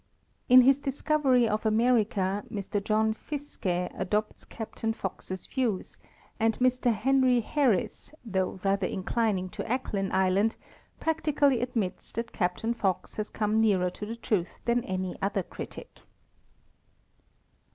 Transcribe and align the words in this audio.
In 0.49 0.63
his 0.63 0.79
Discovery 0.79 1.47
of 1.47 1.63
America, 1.63 2.43
Mr 2.51 2.83
John 2.83 3.13
Fiske 3.13 3.91
adopts 3.95 4.45
Captain 4.45 4.93
Fox's 4.93 5.45
views, 5.45 5.99
and 6.39 6.57
Mr 6.57 6.91
Henry 6.91 7.41
Harrisse, 7.41 8.11
though 8.25 8.59
rather 8.63 8.87
in 8.87 9.03
clining 9.03 9.51
to 9.51 9.63
Acklin 9.65 10.11
island, 10.11 10.55
practically 10.99 11.61
admits 11.61 12.11
that 12.13 12.31
Captain 12.33 12.73
Fox 12.73 13.13
has 13.17 13.29
come 13.29 13.61
nearer 13.61 13.91
to 13.91 14.07
the 14.07 14.15
truth 14.15 14.57
than 14.65 14.83
any 14.85 15.15
other 15.21 15.43
critic. 15.43 15.99